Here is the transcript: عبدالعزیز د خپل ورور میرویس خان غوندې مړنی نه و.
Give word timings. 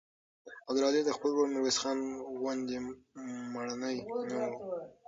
عبدالعزیز 0.67 1.03
د 1.05 1.11
خپل 1.17 1.29
ورور 1.31 1.47
میرویس 1.53 1.77
خان 1.81 1.99
غوندې 2.39 2.77
مړنی 3.53 3.97
نه 4.29 4.37
و. 4.49 4.51